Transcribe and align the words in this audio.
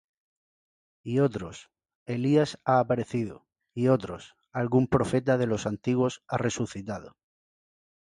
Y 1.03 1.19
otros: 1.19 1.69
Elías 2.07 2.59
ha 2.65 2.79
aparecido; 2.79 3.45
y 3.75 3.89
otros: 3.89 4.35
Algún 4.51 4.87
profeta 4.87 5.37
de 5.37 5.45
los 5.45 5.67
antiguos 5.67 6.23
ha 6.27 6.37
resucitado. 6.39 7.17